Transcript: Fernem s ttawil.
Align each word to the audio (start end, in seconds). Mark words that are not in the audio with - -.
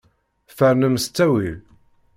Fernem 0.57 0.95
s 1.03 1.05
ttawil. 1.07 1.57